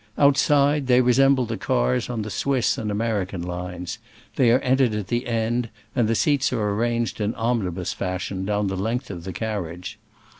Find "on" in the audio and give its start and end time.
2.09-2.23